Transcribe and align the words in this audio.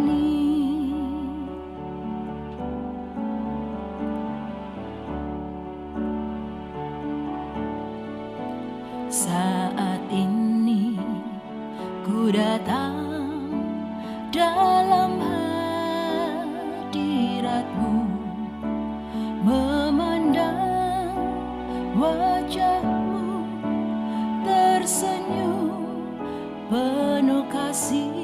Tersenyum 24.85 25.81
penuh 26.69 27.41
kasih 27.49 28.14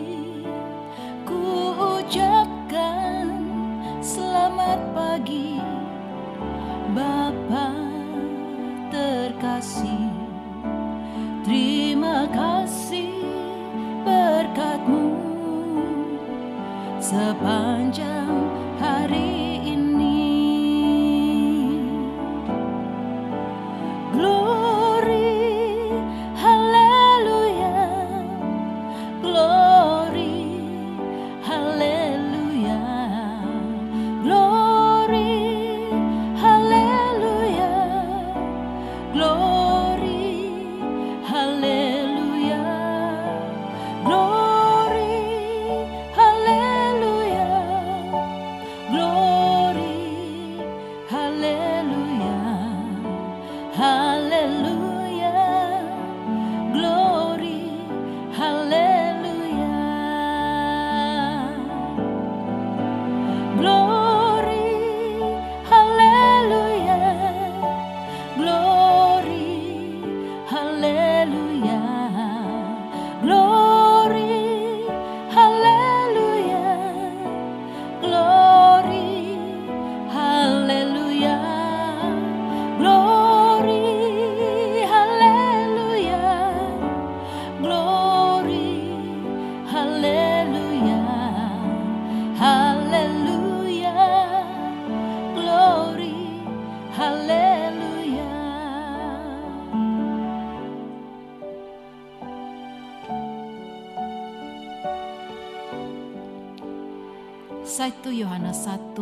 1 107.72 108.04
Yohanes 108.12 108.68
1 108.68 109.00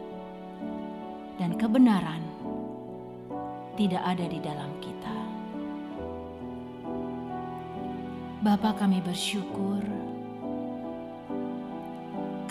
dan 1.39 1.55
kebenaran 1.55 2.21
tidak 3.79 4.03
ada 4.03 4.25
di 4.27 4.39
dalam 4.43 4.71
kita. 4.83 5.15
Bapa 8.43 8.77
kami 8.77 9.01
bersyukur 9.01 9.81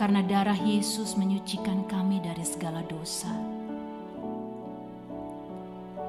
karena 0.07 0.23
darah 0.23 0.63
Yesus 0.63 1.19
menyucikan 1.19 1.83
kami 1.91 2.23
dari 2.23 2.47
segala 2.47 2.79
dosa. 2.87 3.27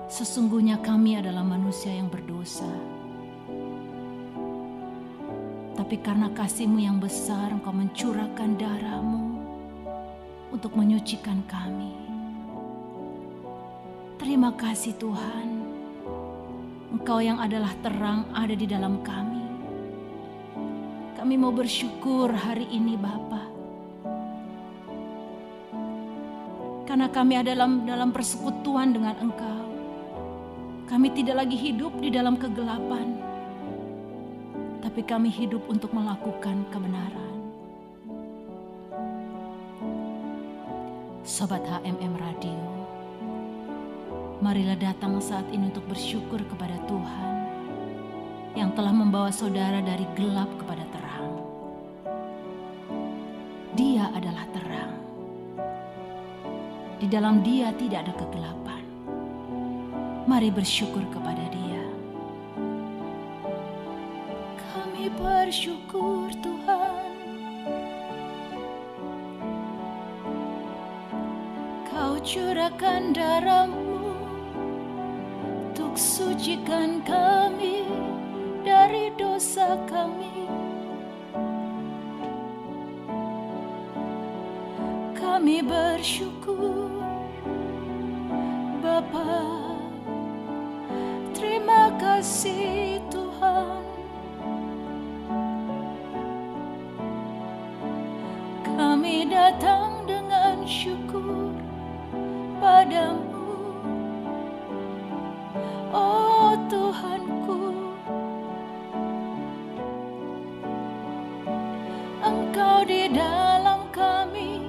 Sesungguhnya 0.06 0.78
kami 0.86 1.18
adalah 1.18 1.42
manusia 1.42 1.90
yang 1.90 2.06
berdosa. 2.06 2.70
Tapi 5.74 5.98
karena 5.98 6.30
kasihmu 6.30 6.78
yang 6.78 7.02
besar, 7.02 7.50
engkau 7.50 7.74
mencurahkan 7.74 8.62
darahmu 8.62 9.42
untuk 10.54 10.78
menyucikan 10.78 11.42
kami. 11.50 11.98
Terima 14.22 14.54
kasih 14.54 14.94
Tuhan. 15.02 15.48
Engkau 16.94 17.18
yang 17.18 17.42
adalah 17.42 17.74
terang 17.82 18.30
ada 18.30 18.54
di 18.54 18.70
dalam 18.70 19.02
kami. 19.02 19.42
Kami 21.18 21.34
mau 21.34 21.50
bersyukur 21.50 22.30
hari 22.30 22.70
ini 22.70 22.94
Bapa. 22.94 23.47
Karena 26.98 27.14
kami 27.14 27.38
ada 27.38 27.54
dalam 27.54 27.86
dalam 27.86 28.10
persekutuan 28.10 28.90
dengan 28.90 29.14
Engkau. 29.22 29.70
Kami 30.90 31.14
tidak 31.14 31.46
lagi 31.46 31.54
hidup 31.54 31.94
di 32.02 32.10
dalam 32.10 32.42
kegelapan. 32.42 33.22
Tapi 34.82 35.06
kami 35.06 35.30
hidup 35.30 35.62
untuk 35.70 35.94
melakukan 35.94 36.66
kebenaran. 36.74 37.38
Sobat 41.22 41.62
HMM 41.70 42.18
Radio, 42.18 42.66
marilah 44.42 44.82
datang 44.82 45.22
saat 45.22 45.46
ini 45.54 45.70
untuk 45.70 45.86
bersyukur 45.86 46.42
kepada 46.50 46.82
Tuhan 46.90 47.30
yang 48.58 48.74
telah 48.74 48.90
membawa 48.90 49.30
saudara 49.30 49.86
dari 49.86 50.10
gelap 50.18 50.50
kepada 50.58 50.82
terang. 50.90 51.30
Dia 53.78 54.10
adalah 54.18 54.50
terang. 54.50 54.97
Di 56.98 57.06
dalam 57.06 57.46
Dia 57.46 57.70
tidak 57.78 58.10
ada 58.10 58.14
kegelapan. 58.18 58.82
Mari 60.26 60.50
bersyukur 60.50 61.06
kepada 61.14 61.46
Dia. 61.54 61.84
Kami 64.58 65.06
bersyukur 65.14 66.34
Tuhan. 66.42 67.06
Kau 71.86 72.18
curahkan 72.26 73.14
darahmu 73.14 74.18
untuk 75.70 75.94
sucikan 75.94 77.06
kami 77.06 77.86
dari 78.66 79.14
dosa 79.22 79.78
kami. 79.86 80.50
Kami 85.14 85.62
bersyukur 85.62 86.87
kasih 92.28 93.00
Tuhan. 93.08 93.88
Kami 98.68 99.32
datang 99.32 100.04
dengan 100.04 100.60
syukur 100.68 101.56
padamu 102.60 103.48
Oh 105.96 106.52
Tuhanku 106.68 107.96
Engkau 112.28 112.84
di 112.84 113.08
dalam 113.08 113.88
kami 113.96 114.68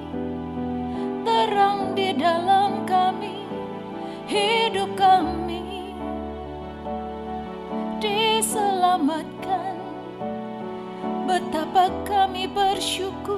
Terang 1.26 1.98
di 1.98 2.14
dalam 2.14 2.47
Kami 11.78 12.50
bersyukur 12.50 13.37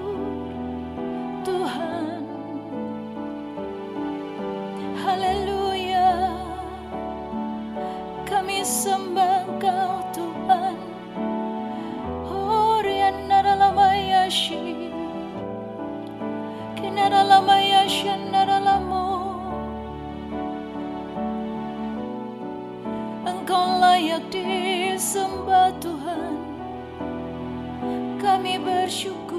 Kami 28.40 28.56
bersyukur 28.56 29.29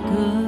歌 0.00 0.41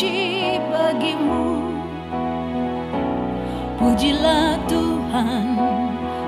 puji 0.00 0.56
bagimu. 0.72 1.60
Pujilah 3.76 4.56
Tuhan 4.64 5.60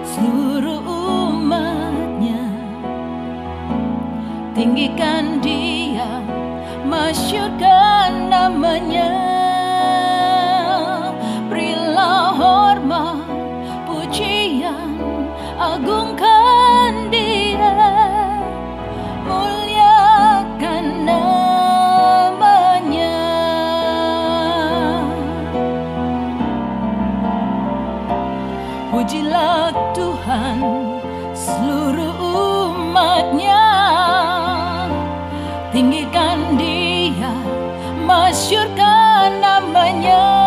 seluruh 0.04 0.84
umatnya. 1.32 2.52
Tinggikan 4.52 5.40
dia, 5.40 6.20
masyurkan 6.84 8.28
namanya. 8.28 9.08
Berilah 11.48 12.36
hormat, 12.36 13.24
pujian, 13.88 15.00
agungkan 15.56 16.11
namanya 40.02 40.41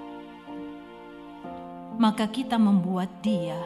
maka 1.97 2.29
kita 2.29 2.61
membuat 2.61 3.09
dia 3.25 3.57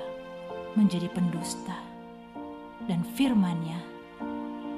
menjadi 0.80 1.12
pendusta 1.12 1.76
dan 2.88 3.04
firman-Nya 3.04 3.76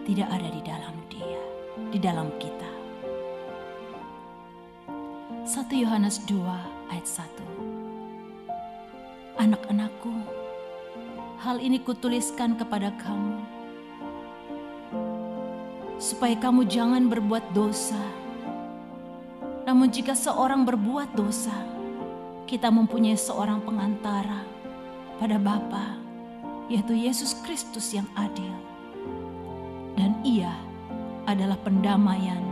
tidak 0.09 0.25
ada 0.25 0.49
di 0.49 0.61
dalam 0.65 0.97
dia, 1.05 1.41
di 1.93 2.01
dalam 2.01 2.33
kita. 2.41 2.71
1 5.45 5.69
Yohanes 5.69 6.25
2 6.25 6.33
ayat 6.89 7.05
1 7.05 9.37
Anak-anakku, 9.37 10.17
hal 11.45 11.61
ini 11.61 11.77
kutuliskan 11.77 12.57
kepada 12.57 12.89
kamu 13.05 13.37
supaya 16.01 16.33
kamu 16.41 16.65
jangan 16.65 17.05
berbuat 17.05 17.53
dosa. 17.53 18.01
Namun 19.69 19.93
jika 19.93 20.17
seorang 20.17 20.65
berbuat 20.65 21.13
dosa, 21.15 21.72
kita 22.53 22.69
mempunyai 22.69 23.17
seorang 23.17 23.65
pengantara 23.65 24.45
pada 25.17 25.41
Bapa, 25.41 25.97
yaitu 26.69 26.93
Yesus 26.93 27.33
Kristus 27.41 27.97
yang 27.97 28.05
adil. 28.13 28.53
Dan 29.97 30.21
ia 30.21 30.53
adalah 31.25 31.57
pendamaian 31.65 32.45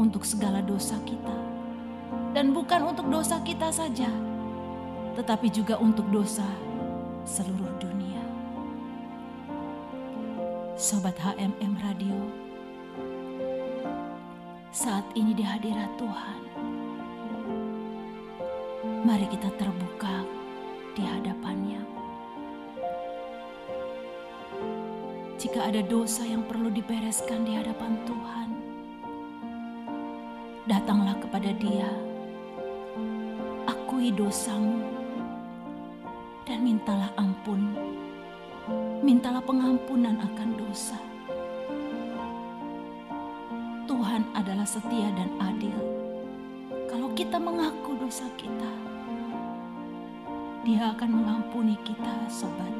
untuk 0.00 0.24
segala 0.24 0.64
dosa 0.64 0.96
kita. 1.04 1.36
Dan 2.32 2.56
bukan 2.56 2.80
untuk 2.88 3.12
dosa 3.12 3.36
kita 3.44 3.68
saja, 3.68 4.08
tetapi 5.20 5.52
juga 5.52 5.76
untuk 5.76 6.08
dosa 6.08 6.48
seluruh 7.28 7.76
dunia. 7.76 8.24
Sobat 10.80 11.20
HMM 11.20 11.76
Radio, 11.84 12.16
saat 14.72 15.04
ini 15.12 15.36
di 15.36 15.44
hadirat 15.44 15.92
Tuhan, 16.00 16.45
mari 19.06 19.22
kita 19.30 19.54
terbuka 19.54 20.26
di 20.98 21.06
hadapannya. 21.06 21.78
Jika 25.38 25.70
ada 25.70 25.78
dosa 25.78 26.26
yang 26.26 26.42
perlu 26.42 26.74
dibereskan 26.74 27.46
di 27.46 27.54
hadapan 27.54 28.02
Tuhan, 28.02 28.48
datanglah 30.66 31.14
kepada 31.22 31.54
Dia, 31.54 31.86
akui 33.70 34.10
dosamu, 34.10 34.82
dan 36.42 36.66
mintalah 36.66 37.14
ampun. 37.14 37.62
Mintalah 39.06 39.38
pengampunan 39.46 40.18
akan 40.18 40.50
dosa. 40.58 40.98
Tuhan 43.86 44.26
adalah 44.34 44.66
setia 44.66 45.14
dan 45.14 45.30
adil. 45.38 45.78
Kalau 46.90 47.14
kita 47.14 47.38
mengaku 47.38 47.94
dosa 48.02 48.26
kita, 48.34 48.95
Dia 50.66 50.90
akan 50.98 51.22
mengampuni 51.22 51.78
kita, 51.86 52.26
sobat. 52.26 52.74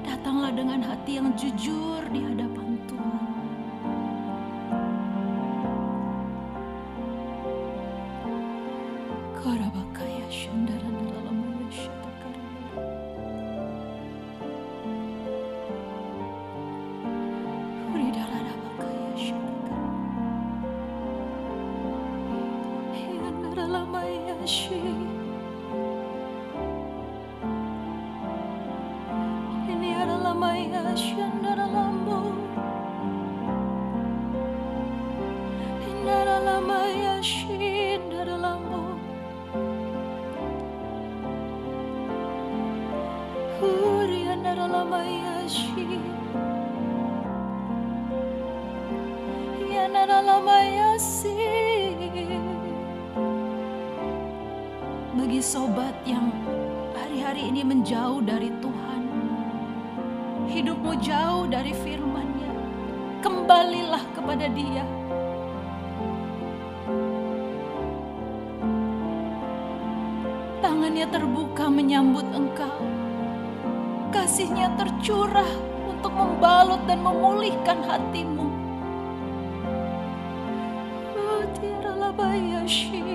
Datanglah 0.00 0.48
dengan 0.56 0.80
hati 0.80 1.20
yang 1.20 1.28
jujur 1.36 2.00
di 2.08 2.24
hadapan 2.24 2.45
Hiyanaralamaya 24.46 24.48
shi. 24.54 24.78
Hiniaralamaya 29.66 30.82
shandaralamu. 31.04 32.18
Hinaralamaya 35.84 37.14
shindaralamu. 37.30 38.82
Huriyanaralamayashi. 43.58 45.86
Yanaralamayasi. 49.74 50.65
Sobat 55.46 55.94
yang 56.02 56.34
hari-hari 56.98 57.54
ini 57.54 57.62
menjauh 57.62 58.18
dari 58.18 58.50
Tuhan, 58.58 59.02
hidupmu 60.50 60.98
jauh 60.98 61.46
dari 61.46 61.70
firman-Nya, 61.70 62.50
kembalilah 63.22 64.02
kepada 64.10 64.50
Dia. 64.50 64.82
Tangannya 70.58 71.06
terbuka 71.14 71.70
menyambut 71.70 72.26
engkau. 72.34 72.82
Kasihnya 74.10 74.74
tercurah 74.74 75.46
untuk 75.86 76.10
membalut 76.10 76.82
dan 76.90 77.06
memulihkan 77.06 77.86
hatimu. 77.86 78.50
Oh, 81.14 81.46
tiaralah 81.54 82.10
bayashi, 82.18 83.05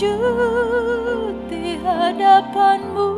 sujud 0.00 1.36
di 1.52 1.76
hadapanmu. 1.76 3.12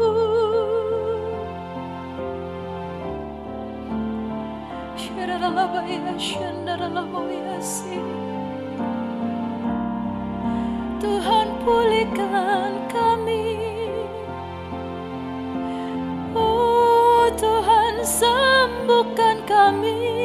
Tuhan 10.99 11.49
pulihkan 11.63 12.73
kami. 12.91 13.47
Oh 16.35 17.31
Tuhan 17.39 18.03
sembuhkan 18.03 19.47
kami. 19.47 20.22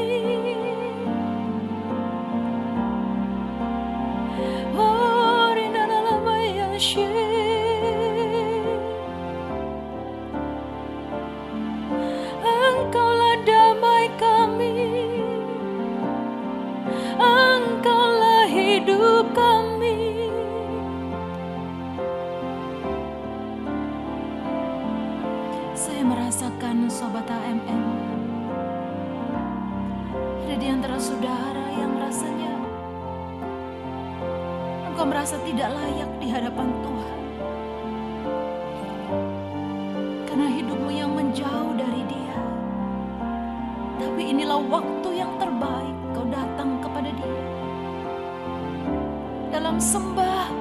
Dalam 49.57 49.81
sembah, 49.81 50.53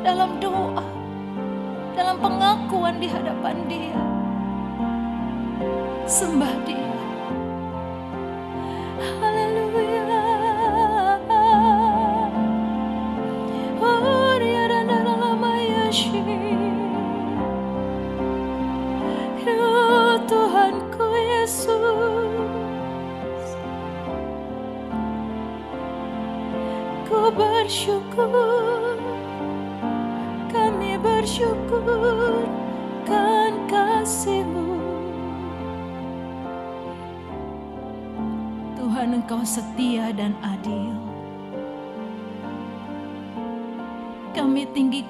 dalam 0.00 0.40
doa, 0.40 0.80
dalam 1.92 2.16
pengakuan 2.16 2.96
di 2.96 3.12
hadapan 3.12 3.60
Dia. 3.68 4.00
Sembah 6.08 6.54
Dia. 6.64 6.89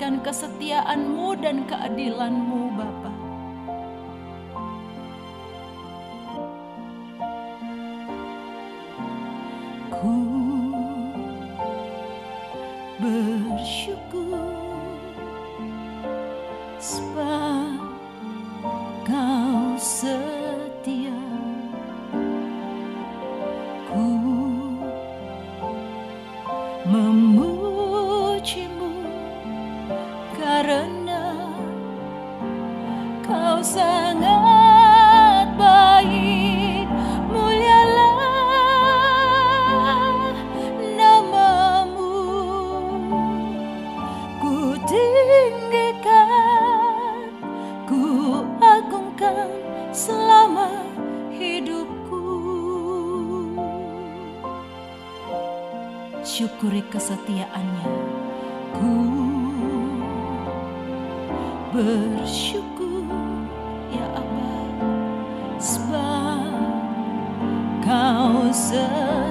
Tinggikan 0.01 0.25
kesetiaanmu 0.25 1.45
dan 1.45 1.69
keadilanmu 1.69 2.50
syukuri 56.21 56.85
kesetiaannya. 56.93 57.89
Ku 58.77 58.93
bersyukur 61.73 63.07
ya 63.95 64.07
Allah 64.15 64.69
sebab 65.57 66.55
kau 67.85 68.51
setia 68.53 69.30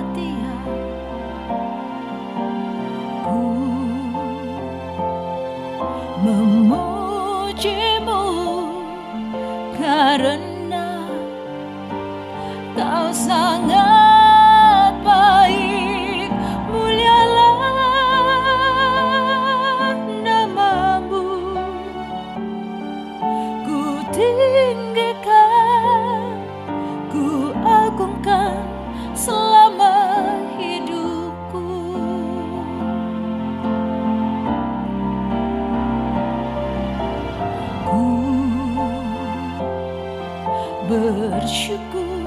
bersyukur. 40.90 42.26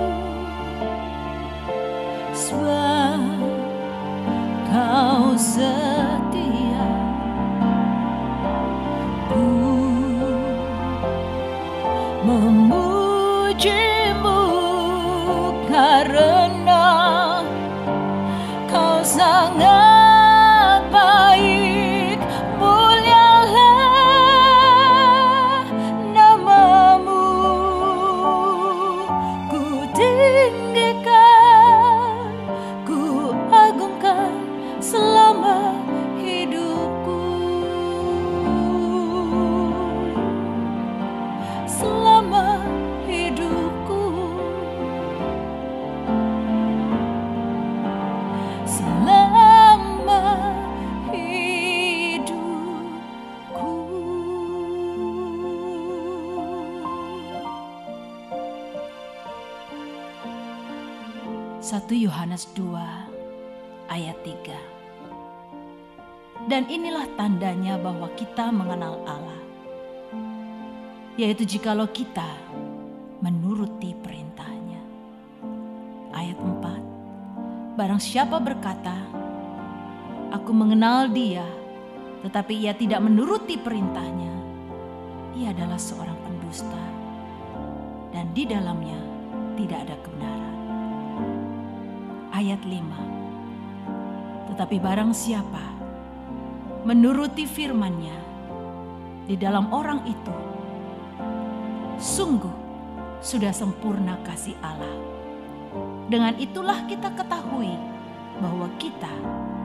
Sebab 2.30 3.20
kau 4.70 5.34
setia 5.34 5.91
1 61.72 61.88
Yohanes 62.04 62.52
2 62.52 63.88
ayat 63.88 64.20
3. 64.20 66.44
Dan 66.44 66.68
inilah 66.68 67.08
tandanya 67.16 67.80
bahwa 67.80 68.12
kita 68.12 68.52
mengenal 68.52 69.00
Allah. 69.08 69.40
Yaitu 71.16 71.48
jikalau 71.48 71.88
kita 71.88 72.28
menuruti 73.24 73.96
perintahnya. 74.04 74.84
Ayat 76.12 76.36
4. 76.36 77.80
Barang 77.80 78.04
siapa 78.04 78.36
berkata, 78.36 79.08
Aku 80.28 80.52
mengenal 80.52 81.08
dia, 81.08 81.48
tetapi 82.20 82.68
ia 82.68 82.76
tidak 82.76 83.00
menuruti 83.00 83.56
perintahnya. 83.56 84.36
Ia 85.40 85.56
adalah 85.56 85.80
seorang 85.80 86.20
pendusta 86.20 86.84
dan 88.12 88.28
di 88.36 88.44
dalamnya 88.44 89.00
tidak 89.56 89.88
ada 89.88 89.96
kebenaran. 90.04 90.51
Ayat 92.42 92.66
5. 92.66 94.50
Tetapi 94.50 94.82
barang 94.82 95.14
siapa 95.14 95.62
menuruti 96.82 97.46
firman-Nya, 97.46 98.18
di 99.30 99.38
dalam 99.38 99.70
orang 99.70 100.02
itu 100.10 100.34
sungguh 102.02 102.50
sudah 103.22 103.54
sempurna 103.54 104.18
kasih 104.26 104.58
Allah. 104.58 104.90
Dengan 106.10 106.34
itulah 106.42 106.82
kita 106.90 107.14
ketahui 107.14 107.78
bahwa 108.42 108.66
kita 108.74 109.14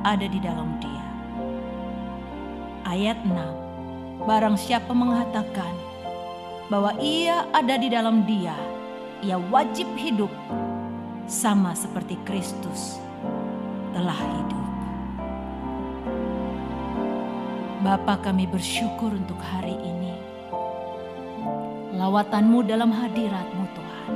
ada 0.06 0.30
di 0.30 0.38
dalam 0.38 0.78
Dia. 0.78 1.06
Ayat 2.86 3.26
6. 3.26 4.30
Barang 4.30 4.54
siapa 4.54 4.94
mengatakan 4.94 5.74
bahwa 6.70 6.94
ia 7.02 7.42
ada 7.58 7.74
di 7.74 7.90
dalam 7.90 8.22
Dia, 8.30 8.54
ia 9.26 9.42
wajib 9.50 9.90
hidup 9.98 10.30
sama 11.28 11.76
seperti 11.76 12.16
Kristus 12.24 13.04
telah 13.92 14.16
hidup. 14.16 14.66
Bapa 17.84 18.16
kami 18.24 18.48
bersyukur 18.48 19.12
untuk 19.12 19.36
hari 19.44 19.76
ini. 19.76 20.16
Lawatanmu 22.00 22.64
dalam 22.64 22.96
hadiratmu 22.96 23.64
Tuhan. 23.76 24.14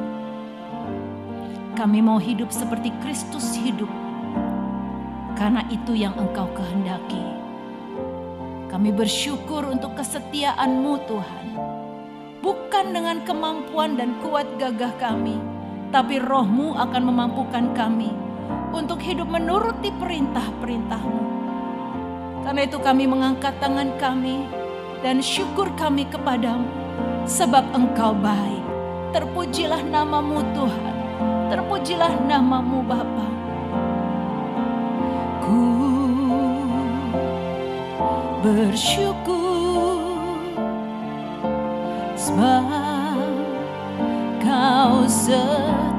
Kami 1.76 2.00
mau 2.00 2.16
hidup 2.16 2.48
seperti 2.48 2.96
Kristus 3.04 3.60
hidup. 3.60 3.92
Karena 5.36 5.68
itu 5.68 5.92
yang 5.92 6.16
engkau 6.16 6.48
kehendaki. 6.56 7.26
Kami 8.72 8.96
bersyukur 8.96 9.68
untuk 9.68 10.00
kesetiaanmu 10.00 10.94
Tuhan. 11.12 11.46
Bukan 12.40 12.96
dengan 12.96 13.20
kemampuan 13.28 14.00
dan 14.00 14.16
kuat 14.24 14.48
gagah 14.56 14.96
kami. 14.96 15.41
Tapi 15.92 16.24
rohmu 16.24 16.72
akan 16.80 17.04
memampukan 17.04 17.76
kami 17.76 18.16
untuk 18.72 19.04
hidup 19.04 19.28
menuruti 19.28 19.92
perintah-perintahmu. 20.00 21.24
Karena 22.48 22.62
itu 22.64 22.80
kami 22.80 23.06
mengangkat 23.12 23.60
tangan 23.60 24.00
kami 24.00 24.48
dan 25.04 25.20
syukur 25.20 25.68
kami 25.76 26.08
kepadamu. 26.08 26.66
Sebab 27.28 27.76
engkau 27.76 28.16
baik. 28.16 28.64
Terpujilah 29.12 29.84
namamu 29.84 30.40
Tuhan. 30.56 30.96
Terpujilah 31.52 32.16
namamu 32.24 32.80
Bapa. 32.88 33.28
Ku 35.44 35.60
bersyukur 38.42 40.02
sebab 42.16 42.91
kau 44.62 45.10
setia. 45.10 45.91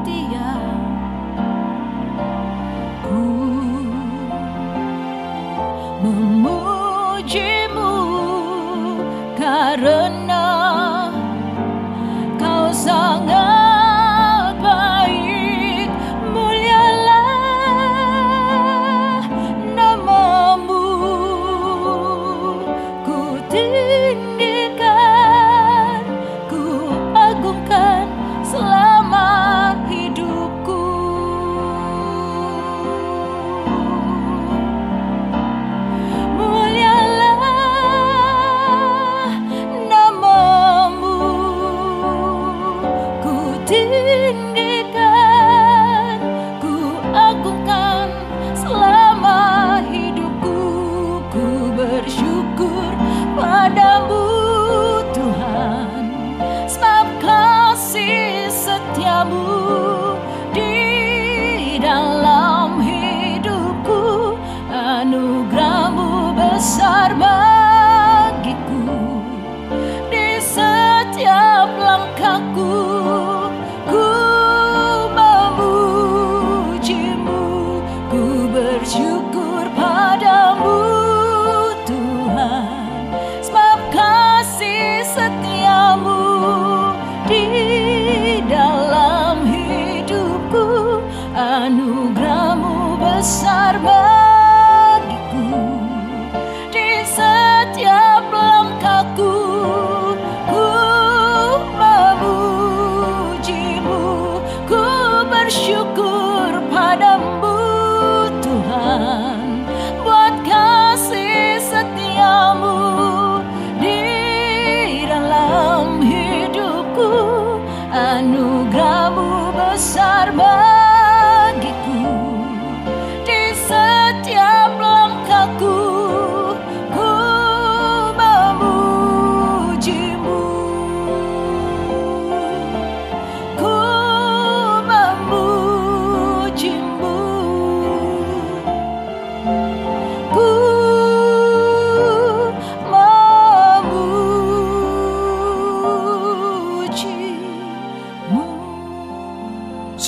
Bersyukur 79.03 79.43
padamu 79.43 79.52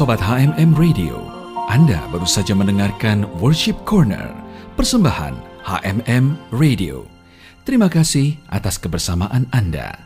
Sobat 0.04 0.20
HMM 0.20 0.76
Radio, 0.76 1.16
Anda 1.72 1.96
baru 2.12 2.28
saja 2.28 2.52
mendengarkan 2.52 3.24
Worship 3.40 3.72
Corner, 3.88 4.36
persembahan 4.76 5.32
HMM 5.64 6.36
Radio. 6.52 7.08
Terima 7.64 7.88
kasih 7.88 8.36
atas 8.52 8.76
kebersamaan 8.76 9.48
Anda. 9.48 9.96